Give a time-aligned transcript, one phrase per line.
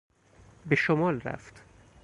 [0.65, 1.61] به شمال رفت.